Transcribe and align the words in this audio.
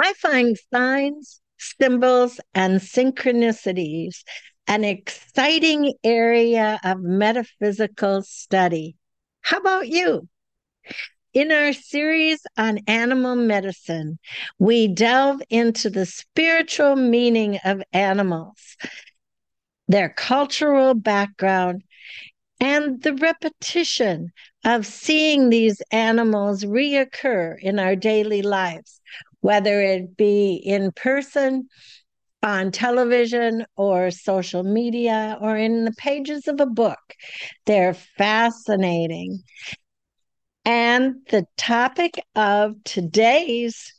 I 0.00 0.12
find 0.14 0.58
signs, 0.72 1.40
symbols, 1.58 2.40
and 2.54 2.80
synchronicities 2.80 4.22
an 4.66 4.84
exciting 4.84 5.94
area 6.02 6.80
of 6.84 7.00
metaphysical 7.00 8.22
study. 8.22 8.96
How 9.42 9.58
about 9.58 9.88
you? 9.88 10.28
In 11.34 11.50
our 11.50 11.72
series 11.72 12.40
on 12.56 12.78
animal 12.86 13.34
medicine, 13.34 14.18
we 14.58 14.88
delve 14.88 15.42
into 15.50 15.90
the 15.90 16.06
spiritual 16.06 16.96
meaning 16.96 17.58
of 17.64 17.82
animals, 17.92 18.76
their 19.88 20.08
cultural 20.08 20.94
background, 20.94 21.82
and 22.60 23.02
the 23.02 23.14
repetition 23.14 24.30
of 24.64 24.86
seeing 24.86 25.50
these 25.50 25.82
animals 25.90 26.64
reoccur 26.64 27.58
in 27.60 27.78
our 27.80 27.96
daily 27.96 28.42
lives, 28.42 29.00
whether 29.44 29.82
it 29.82 30.16
be 30.16 30.54
in 30.54 30.90
person, 30.92 31.68
on 32.42 32.70
television, 32.70 33.66
or 33.76 34.10
social 34.10 34.62
media, 34.62 35.36
or 35.38 35.54
in 35.54 35.84
the 35.84 35.92
pages 35.98 36.48
of 36.48 36.60
a 36.60 36.66
book. 36.66 36.98
They're 37.66 37.92
fascinating. 37.92 39.42
And 40.64 41.16
the 41.28 41.46
topic 41.58 42.18
of 42.34 42.82
today's 42.84 43.92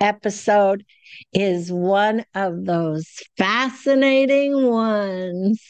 episode 0.00 0.84
is 1.32 1.70
one 1.70 2.24
of 2.34 2.64
those 2.64 3.06
fascinating 3.38 4.66
ones. 4.66 5.62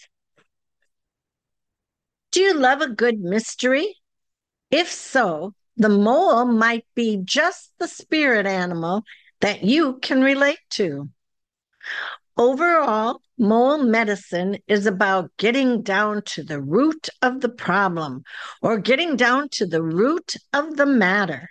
Do 2.32 2.40
you 2.40 2.54
love 2.54 2.80
a 2.80 2.88
good 2.88 3.20
mystery? 3.20 3.96
If 4.70 4.90
so, 4.90 5.52
the 5.76 5.88
mole 5.88 6.44
might 6.46 6.86
be 6.94 7.18
just 7.22 7.72
the 7.78 7.88
spirit 7.88 8.46
animal 8.46 9.04
that 9.40 9.62
you 9.62 9.98
can 10.00 10.22
relate 10.22 10.58
to. 10.70 11.10
Overall, 12.38 13.22
mole 13.38 13.78
medicine 13.78 14.58
is 14.66 14.86
about 14.86 15.30
getting 15.38 15.82
down 15.82 16.22
to 16.22 16.42
the 16.42 16.60
root 16.60 17.08
of 17.22 17.40
the 17.40 17.48
problem 17.48 18.24
or 18.60 18.78
getting 18.78 19.16
down 19.16 19.48
to 19.50 19.66
the 19.66 19.82
root 19.82 20.34
of 20.52 20.76
the 20.76 20.86
matter. 20.86 21.48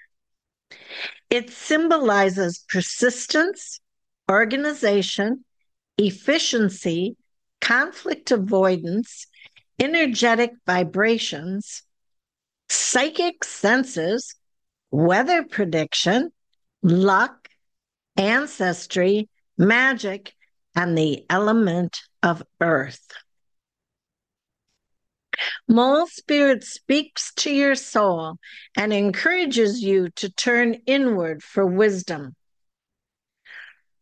It 1.29 1.49
symbolizes 1.49 2.63
persistence, 2.69 3.79
organization, 4.29 5.43
efficiency, 5.97 7.17
conflict 7.61 8.31
avoidance, 8.31 9.25
energetic 9.79 10.51
vibrations, 10.67 11.81
psychic 12.69 13.43
senses, 13.43 14.35
weather 14.91 15.43
prediction, 15.43 16.31
luck, 16.81 17.47
ancestry, 18.17 19.29
magic, 19.57 20.33
and 20.75 20.97
the 20.97 21.25
element 21.29 22.01
of 22.21 22.43
earth. 22.61 23.07
Mole 25.67 26.07
Spirit 26.07 26.63
speaks 26.63 27.33
to 27.35 27.51
your 27.51 27.75
soul 27.75 28.37
and 28.77 28.93
encourages 28.93 29.81
you 29.81 30.09
to 30.15 30.29
turn 30.29 30.75
inward 30.85 31.43
for 31.43 31.65
wisdom. 31.65 32.35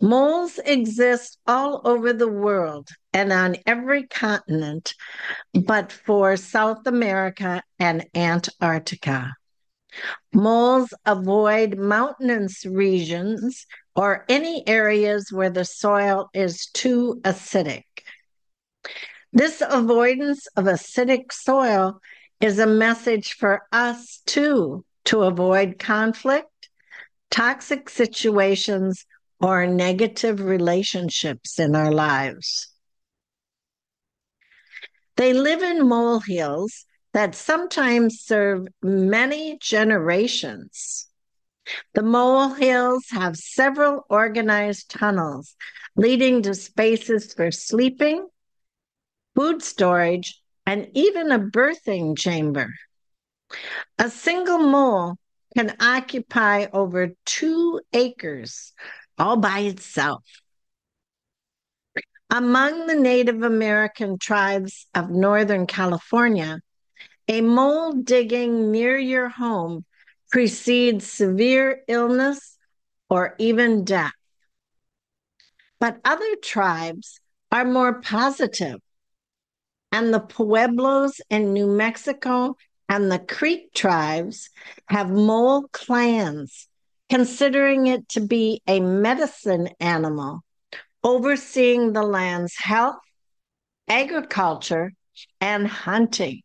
Moles 0.03 0.59
exist 0.66 1.38
all 1.47 1.80
over 1.86 2.12
the 2.12 2.28
world 2.28 2.90
and 3.14 3.31
on 3.31 3.56
every 3.66 4.06
continent, 4.06 4.96
but 5.53 5.94
for 5.94 6.36
South 6.36 6.86
America 6.86 7.64
and 7.80 8.06
Antarctica. 8.13 9.34
Moles 10.34 10.94
avoid 11.06 11.78
mountainous 11.78 12.66
regions 12.66 13.66
or 13.96 14.25
any 14.28 14.68
areas 14.68 15.31
where 15.31 15.50
the 15.50 15.63
soil 15.63 16.30
is 16.34 16.66
too 16.74 17.22
acidic. 17.24 17.86
This 19.31 19.63
avoidance 19.66 20.47
of 20.58 20.66
acidic 20.66 21.31
soil 21.31 22.02
is 22.42 22.59
a 22.59 22.68
message 22.68 23.36
for 23.36 23.62
us 23.72 24.22
too 24.25 24.84
to 25.06 25.22
avoid 25.22 25.80
conflict, 25.80 26.68
toxic 27.31 27.88
situations, 27.88 29.06
or 29.44 29.68
negative 29.68 30.40
relationships 30.40 31.59
in 31.59 31.76
our 31.76 31.92
lives. 31.92 32.70
They 35.18 35.34
live 35.34 35.62
in 35.62 35.86
molehills 35.86 36.86
that 37.12 37.36
sometimes 37.36 38.22
serve 38.22 38.66
many 38.81 39.58
generations. 39.59 41.09
The 41.94 42.04
molehills 42.04 43.04
have 43.12 43.36
several 43.36 44.06
organized 44.09 44.90
tunnels 44.90 45.58
leading 45.98 46.42
to 46.44 46.56
spaces 46.56 47.34
for 47.34 47.52
sleeping, 47.52 48.25
food 49.36 49.62
storage, 49.62 50.42
and 50.66 50.88
even 50.94 51.34
a 51.34 51.40
birthing 51.40 52.18
chamber. 52.18 52.74
A 54.00 54.10
single 54.10 54.60
mole 54.60 55.18
can 55.54 55.75
occupy 55.81 56.68
over 56.72 57.12
two 57.25 57.81
acres 57.92 58.72
all 59.18 59.38
by 59.38 59.59
itself. 59.59 60.24
Among 62.29 62.88
the 62.88 62.96
Native 62.96 63.44
American 63.44 64.18
tribes 64.18 64.88
of 64.96 65.09
Northern 65.09 65.68
California, 65.68 66.62
a 67.28 67.41
mole 67.41 67.94
digging 67.94 68.72
near 68.72 68.97
your 68.97 69.29
home 69.29 69.85
precedes 70.31 71.06
severe 71.06 71.84
illness 71.88 72.57
or 73.09 73.35
even 73.38 73.84
death. 73.84 74.13
But 75.80 76.00
other 76.03 76.35
tribes 76.41 77.19
are 77.51 77.66
more 77.66 78.01
positive, 78.01 78.80
and 79.91 80.12
the 80.12 80.19
Pueblos 80.19 81.22
in 81.30 81.53
New 81.53 81.68
Mexico 81.68 82.56
and 82.90 83.12
the 83.12 83.19
Creek 83.19 83.74
tribes 83.74 84.50
have 84.88 85.09
mole 85.09 85.68
clans, 85.72 86.68
considering 87.13 87.85
it 87.85 88.09
to 88.09 88.19
be 88.19 88.59
a 88.66 88.79
medicine 88.79 89.69
animal, 89.79 90.44
overseeing 91.03 91.94
the 91.94 92.01
land's 92.01 92.56
health, 92.57 92.97
agriculture, 93.88 94.91
and 95.40 95.68
hunting. 95.68 96.41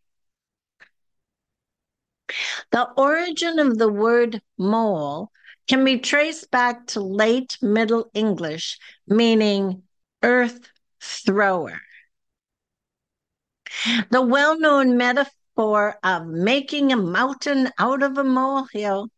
The 2.71 2.87
origin 2.99 3.59
of 3.59 3.79
the 3.79 3.91
word 3.91 4.43
mole 4.59 5.31
can 5.69 5.87
be 5.87 6.01
traced 6.01 6.51
back 6.51 6.87
to 6.89 7.01
late 7.01 7.57
Middle 7.63 8.11
English, 8.13 8.77
meaning 9.07 9.85
earth 10.23 10.69
thrower. 11.01 11.81
The 14.11 14.21
well 14.21 14.61
known 14.61 14.99
metaphor 14.99 15.99
of 16.03 16.27
making 16.27 16.93
a 16.93 16.97
mountain 16.99 17.71
out 17.79 18.03
of 18.03 18.19
a 18.19 18.25
molehill 18.25 19.09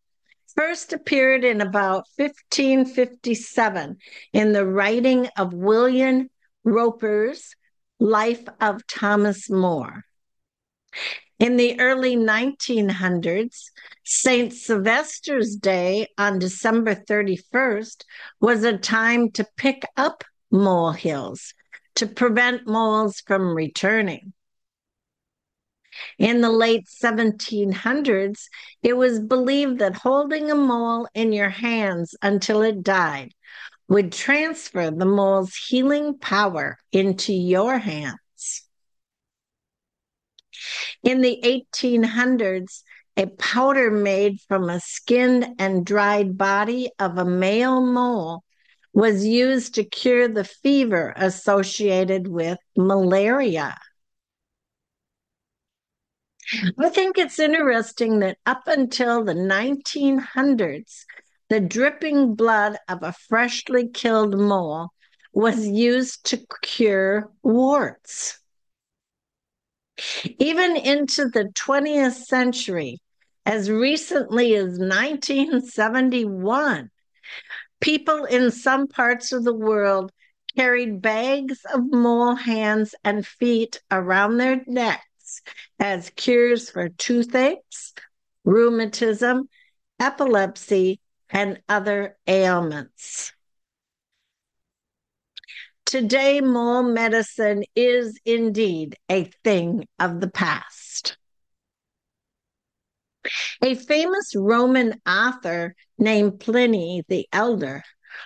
first 0.57 0.93
appeared 0.93 1.45
in 1.45 1.61
about 1.61 2.07
1557 2.17 3.97
in 4.33 4.53
the 4.53 4.67
writing 4.67 5.29
of 5.37 5.53
William 5.53 6.29
Roper's 6.65 7.55
Life 7.99 8.45
of 8.61 8.87
Thomas 8.87 9.51
More. 9.51 10.05
In 11.39 11.57
the 11.57 11.81
early 11.81 12.17
1900s, 12.17 13.71
St. 14.05 14.53
Sylvester's 14.53 15.57
Day 15.57 16.09
on 16.19 16.39
December 16.39 16.95
31st 16.95 18.05
was 18.41 18.63
a 18.65 18.77
time 18.77 19.31
to 19.33 19.47
pick 19.57 19.85
up 19.97 20.25
molehills 20.51 21.55
to 21.95 22.07
prevent 22.07 22.67
moles 22.67 23.21
from 23.21 23.55
returning. 23.55 24.33
In 26.19 26.41
the 26.41 26.51
late 26.51 26.87
1700s, 26.87 28.45
it 28.83 28.97
was 28.97 29.21
believed 29.21 29.79
that 29.79 29.97
holding 29.97 30.51
a 30.51 30.55
mole 30.55 31.09
in 31.15 31.33
your 31.33 31.51
hands 31.51 32.15
until 32.23 32.63
it 32.63 32.83
died 32.83 33.33
would 33.89 34.13
transfer 34.13 34.91
the 34.91 35.05
mole's 35.05 35.55
healing 35.55 36.19
power 36.19 36.79
into 36.93 37.33
your 37.33 37.79
hands. 37.79 38.63
In 41.03 41.21
the 41.21 41.41
1800s, 41.45 42.83
a 43.17 43.27
powder 43.27 43.91
made 43.91 44.41
from 44.49 44.71
a 44.71 44.81
skinned 44.81 45.57
and 45.59 45.85
dried 45.85 46.39
body 46.39 46.91
of 46.99 47.19
a 47.19 47.25
male 47.25 47.81
mole 47.81 48.45
was 48.93 49.27
used 49.27 49.75
to 49.75 49.85
cure 49.85 50.29
the 50.29 50.45
fever 50.45 51.13
associated 51.17 52.29
with 52.29 52.59
malaria. 52.77 53.77
I 56.79 56.89
think 56.89 57.17
it's 57.17 57.39
interesting 57.39 58.19
that 58.21 58.39
up 58.45 58.65
until 58.67 59.25
the 59.25 59.35
1900s, 59.35 61.05
the 61.49 61.61
dripping 61.61 62.35
blood 62.35 62.77
of 62.89 63.03
a 63.03 63.13
freshly 63.13 63.89
killed 63.89 64.39
mole 64.39 64.91
was 65.33 65.67
used 65.67 66.27
to 66.27 66.45
cure 66.63 67.31
warts. 67.43 68.39
Even 70.39 70.77
into 70.77 71.29
the 71.29 71.51
20th 71.55 72.25
century, 72.25 73.01
as 73.47 73.71
recently 73.71 74.55
as 74.57 74.79
1971, 74.79 76.91
people 77.81 78.25
in 78.25 78.51
some 78.51 78.89
parts 78.89 79.31
of 79.33 79.45
the 79.45 79.55
world 79.55 80.11
carried 80.57 81.01
bags 81.01 81.61
of 81.73 81.93
mole 81.93 82.35
hands 82.35 82.93
and 83.05 83.25
feet 83.27 83.81
around 83.91 84.39
their 84.39 84.63
necks 84.67 85.43
as 85.81 86.11
cures 86.11 86.69
for 86.69 86.91
toothaches, 86.91 87.95
rheumatism, 88.45 89.49
epilepsy, 89.99 91.01
and 91.31 91.61
other 91.69 92.19
ailments. 92.27 93.33
Today, 95.87 96.41
mole 96.41 96.83
medicine 96.83 97.65
is 97.75 98.21
indeed 98.25 98.97
a 99.09 99.25
thing 99.43 99.89
of 99.99 100.21
the 100.21 100.31
past. 100.31 101.17
A 103.63 103.75
famous 103.75 104.35
Roman 104.37 105.01
author 105.07 105.75
named 105.99 106.41
Pliny 106.41 107.03
the 107.09 107.27
Elder 107.33 107.83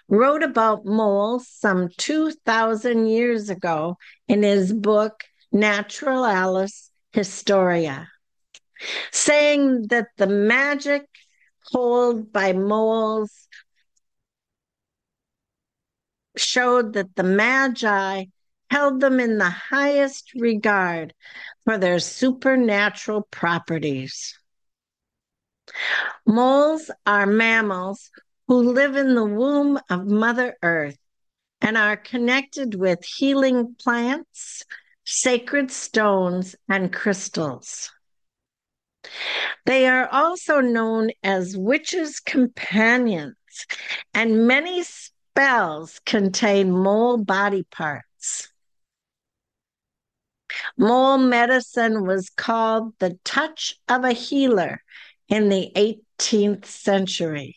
wrote 0.09 0.43
about 0.43 0.85
moles 0.85 1.49
some 1.49 1.89
2,000 1.97 3.07
years 3.07 3.49
ago 3.49 3.97
in 4.29 4.43
his 4.43 4.73
book 4.73 5.25
Naturalis 5.53 6.91
Historia, 7.15 8.11
saying 9.13 9.87
that 9.89 10.09
the 10.17 10.27
magic 10.27 11.07
hold 11.63 12.33
by 12.33 12.53
moles 12.53 13.49
showed 16.37 16.95
that 16.95 17.15
the 17.15 17.23
Magi 17.23 18.25
held 18.69 19.01
them 19.01 19.21
in 19.21 19.39
the 19.39 19.51
highest 19.51 20.33
regard 20.35 21.15
for 21.65 21.79
their 21.79 22.01
supernatural 22.01 23.23
properties. 23.31 24.37
Moles 26.27 26.91
are 27.07 27.27
mammals 27.27 28.11
who 28.49 28.73
live 28.73 28.97
in 28.97 29.15
the 29.15 29.25
womb 29.25 29.79
of 29.89 30.07
Mother 30.07 30.57
Earth 30.63 30.99
and 31.61 31.79
are 31.79 31.97
connected 31.97 32.75
with 32.75 33.05
healing 33.05 33.77
plants, 33.79 34.65
sacred 35.05 35.71
stones, 35.71 36.57
and 36.69 36.93
crystals. 36.93 37.91
They 39.67 39.87
are 39.87 40.09
also 40.09 40.61
known 40.61 41.11
as 41.23 41.57
witches' 41.57 42.21
companions, 42.21 43.37
and 44.13 44.47
many 44.47 44.83
spells 44.83 46.01
contain 46.05 46.71
mole 46.71 47.19
body 47.19 47.65
parts. 47.71 48.49
Mole 50.77 51.19
medicine 51.19 52.07
was 52.07 52.31
called 52.31 52.95
the 52.99 53.19
touch 53.25 53.77
of 53.89 54.05
a 54.05 54.13
healer 54.13 54.83
in 55.29 55.49
the 55.49 55.73
18th 55.77 56.67
century. 56.67 57.57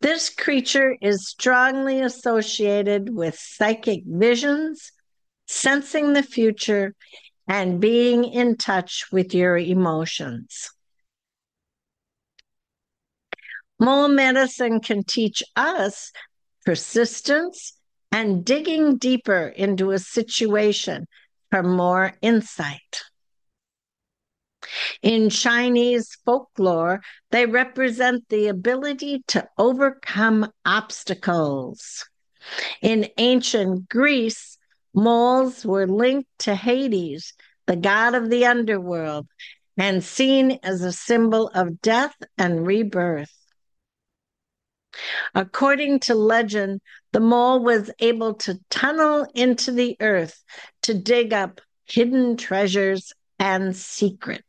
This 0.00 0.30
creature 0.30 0.96
is 1.00 1.28
strongly 1.28 2.00
associated 2.02 3.12
with 3.12 3.36
psychic 3.36 4.04
visions, 4.06 4.92
sensing 5.48 6.12
the 6.12 6.22
future, 6.22 6.94
and 7.48 7.80
being 7.80 8.24
in 8.24 8.56
touch 8.56 9.06
with 9.10 9.34
your 9.34 9.56
emotions. 9.56 10.70
Mole 13.80 14.08
medicine 14.08 14.80
can 14.80 15.02
teach 15.02 15.42
us 15.56 16.12
persistence 16.64 17.74
and 18.12 18.44
digging 18.44 18.98
deeper 18.98 19.48
into 19.48 19.90
a 19.90 19.98
situation 19.98 21.06
for 21.50 21.62
more 21.62 22.12
insight. 22.20 23.02
In 25.02 25.30
Chinese 25.30 26.16
folklore, 26.24 27.00
they 27.30 27.46
represent 27.46 28.28
the 28.28 28.48
ability 28.48 29.22
to 29.28 29.48
overcome 29.56 30.52
obstacles. 30.64 32.08
In 32.82 33.08
ancient 33.18 33.88
Greece, 33.88 34.58
moles 34.94 35.64
were 35.64 35.86
linked 35.86 36.30
to 36.40 36.54
Hades, 36.54 37.34
the 37.66 37.76
god 37.76 38.14
of 38.14 38.30
the 38.30 38.46
underworld, 38.46 39.26
and 39.76 40.02
seen 40.02 40.58
as 40.62 40.82
a 40.82 40.92
symbol 40.92 41.48
of 41.54 41.80
death 41.80 42.16
and 42.36 42.66
rebirth. 42.66 43.32
According 45.34 46.00
to 46.00 46.14
legend, 46.14 46.80
the 47.12 47.20
mole 47.20 47.62
was 47.62 47.90
able 48.00 48.34
to 48.34 48.58
tunnel 48.70 49.26
into 49.34 49.70
the 49.70 49.96
earth 50.00 50.42
to 50.82 50.94
dig 50.94 51.32
up 51.32 51.60
hidden 51.84 52.36
treasures 52.36 53.12
and 53.38 53.76
secrets. 53.76 54.47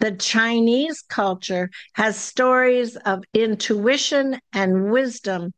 The 0.00 0.12
Chinese 0.18 1.02
culture 1.02 1.70
has 1.94 2.16
stories 2.16 2.96
of 2.96 3.24
intuition 3.32 4.40
and 4.52 4.90
wisdom, 4.90 5.52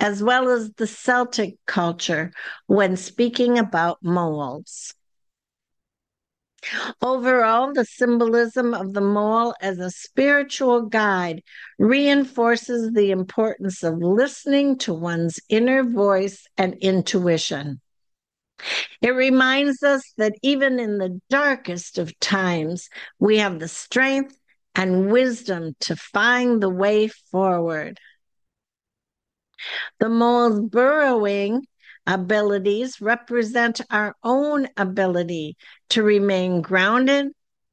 as 0.00 0.22
well 0.22 0.48
as 0.48 0.72
the 0.72 0.86
Celtic 0.86 1.56
culture 1.66 2.32
when 2.66 2.96
speaking 2.96 3.58
about 3.58 3.98
moles. 4.02 4.94
Overall, 7.02 7.72
the 7.74 7.84
symbolism 7.84 8.72
of 8.72 8.94
the 8.94 9.00
mole 9.00 9.54
as 9.60 9.78
a 9.78 9.90
spiritual 9.90 10.82
guide 10.82 11.42
reinforces 11.78 12.92
the 12.92 13.10
importance 13.10 13.82
of 13.82 13.98
listening 13.98 14.78
to 14.78 14.94
one's 14.94 15.38
inner 15.48 15.82
voice 15.84 16.46
and 16.56 16.74
intuition. 16.80 17.80
It 19.00 19.10
reminds 19.10 19.82
us 19.82 20.12
that 20.16 20.34
even 20.42 20.78
in 20.78 20.98
the 20.98 21.20
darkest 21.28 21.98
of 21.98 22.18
times, 22.20 22.88
we 23.18 23.38
have 23.38 23.58
the 23.58 23.68
strength 23.68 24.36
and 24.74 25.10
wisdom 25.10 25.74
to 25.80 25.96
find 25.96 26.62
the 26.62 26.70
way 26.70 27.08
forward. 27.08 27.98
The 29.98 30.08
mole's 30.08 30.60
burrowing 30.60 31.66
abilities 32.06 33.00
represent 33.00 33.80
our 33.90 34.14
own 34.22 34.68
ability 34.76 35.56
to 35.90 36.02
remain 36.02 36.60
grounded 36.60 37.28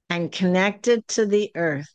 and 0.10 0.32
connected 0.32 1.08
to 1.10 1.26
the 1.26 1.52
earth. 1.56 1.94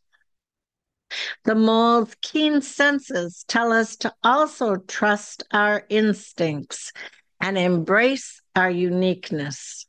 The 1.45 1.55
mole's 1.55 2.15
keen 2.21 2.61
senses 2.63 3.45
tell 3.47 3.73
us 3.73 3.97
to 3.99 4.13
also 4.23 4.77
trust 4.77 5.45
our 5.53 5.85
instincts 5.89 6.93
and 7.41 7.57
embrace 7.57 8.43
our 8.57 8.71
uniqueness. 8.71 9.87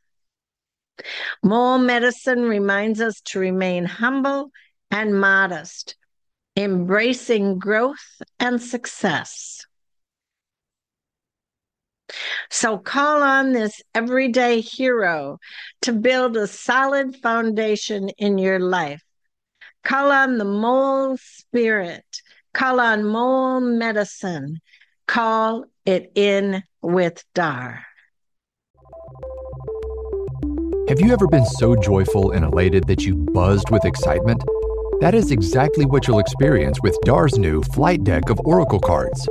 Mole 1.44 1.78
medicine 1.78 2.44
reminds 2.44 3.02
us 3.02 3.22
to 3.22 3.40
remain 3.40 3.86
humble 3.86 4.52
and 4.92 5.20
modest, 5.20 5.96
embracing 6.56 7.60
growth 7.60 8.22
and 8.40 8.62
success. 8.62 9.66
So 12.50 12.78
call 12.78 13.22
on 13.22 13.52
this 13.52 13.82
everyday 13.94 14.62
hero 14.62 15.40
to 15.82 15.92
build 15.92 16.38
a 16.38 16.48
solid 16.48 17.18
foundation 17.18 18.10
in 18.18 18.38
your 18.38 18.60
life. 18.60 19.04
Call 19.84 20.12
on 20.12 20.38
the 20.38 20.46
mole 20.46 21.18
spirit. 21.18 22.06
Call 22.54 22.80
on 22.80 23.04
mole 23.04 23.60
medicine. 23.62 24.60
Call 25.06 25.66
it 25.86 26.12
in 26.16 26.64
with 26.82 27.24
Dar. 27.34 27.86
Have 30.98 31.06
you 31.06 31.13
ever 31.13 31.27
been 31.27 31.46
so 31.46 31.75
joyful 31.75 32.32
and 32.32 32.44
elated 32.44 32.88
that 32.88 33.06
you 33.06 33.13
buzzed 33.13 33.70
with 33.70 33.86
excitement? 33.86 34.44
That 35.00 35.13
is 35.13 35.30
exactly 35.30 35.86
what 35.86 36.08
you'll 36.08 36.18
experience 36.18 36.82
with 36.82 36.98
Dar's 37.01 37.38
new 37.38 37.62
flight 37.62 38.04
deck 38.04 38.32
of 38.32 38.39
Oracle 38.46 38.80
cards. 38.80 39.30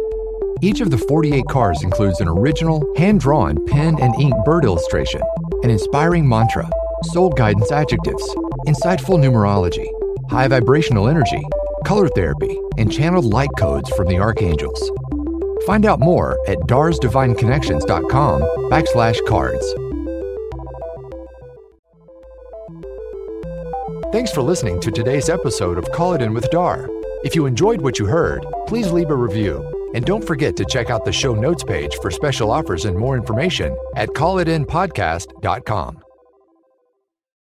Each 0.62 0.80
of 0.80 0.92
the 0.92 0.98
48 0.98 1.42
cards 1.50 1.82
includes 1.82 2.20
an 2.20 2.28
original, 2.28 2.86
hand 2.96 3.18
drawn 3.18 3.66
pen 3.66 4.00
and 4.00 4.14
ink 4.20 4.32
bird 4.44 4.64
illustration, 4.64 5.20
an 5.64 5.70
inspiring 5.70 6.28
mantra, 6.28 6.70
soul 7.06 7.30
guidance 7.30 7.72
adjectives, 7.72 8.22
insightful 8.68 9.18
numerology, 9.18 9.88
high 10.30 10.46
vibrational 10.46 11.08
energy, 11.08 11.42
color 11.84 12.08
therapy, 12.10 12.60
and 12.78 12.92
channeled 12.92 13.24
light 13.24 13.50
codes 13.58 13.90
from 13.96 14.06
the 14.06 14.18
archangels. 14.18 14.92
Find 15.66 15.84
out 15.84 15.98
more 15.98 16.38
at 16.46 16.58
darsdivineconnections.com 16.68 18.42
backslash 18.70 19.18
cards. 19.26 19.74
Thanks 24.12 24.30
for 24.30 24.40
listening 24.40 24.80
to 24.82 24.92
today's 24.92 25.28
episode 25.28 25.78
of 25.78 25.90
Call 25.90 26.14
It 26.14 26.22
In 26.22 26.32
with 26.32 26.48
Dar. 26.50 26.88
If 27.24 27.34
you 27.34 27.44
enjoyed 27.46 27.80
what 27.80 27.98
you 27.98 28.06
heard, 28.06 28.46
please 28.68 28.92
leave 28.92 29.10
a 29.10 29.14
review. 29.16 29.90
And 29.94 30.04
don't 30.04 30.24
forget 30.24 30.56
to 30.56 30.64
check 30.64 30.90
out 30.90 31.04
the 31.04 31.12
show 31.12 31.34
notes 31.34 31.64
page 31.64 31.96
for 32.00 32.12
special 32.12 32.52
offers 32.52 32.84
and 32.84 32.96
more 32.96 33.16
information 33.16 33.76
at 33.96 34.10
callitinpodcast.com. 34.10 36.05